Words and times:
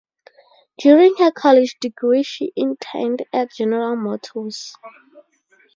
During 0.79 1.13
her 1.17 1.29
college 1.29 1.77
degree 1.79 2.23
she 2.23 2.51
interned 2.55 3.23
at 3.31 3.51
General 3.53 3.95
Motors. 3.95 4.73